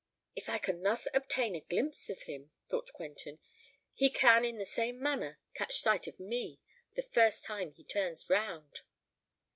"If 0.35 0.49
I 0.49 0.57
can 0.57 0.81
thus 0.81 1.07
obtain 1.13 1.55
a 1.55 1.59
glimpse 1.61 2.09
of 2.09 2.23
him," 2.23 2.49
thought 2.67 2.91
Quentin, 2.91 3.37
"he 3.93 4.09
can 4.09 4.43
in 4.43 4.57
the 4.57 4.65
same 4.65 4.97
manner 4.99 5.39
catch 5.53 5.75
sight 5.79 6.07
of 6.07 6.19
me 6.19 6.59
the 6.95 7.03
first 7.03 7.43
time 7.43 7.73
he 7.73 7.83
turns 7.83 8.27
round." 8.27 8.81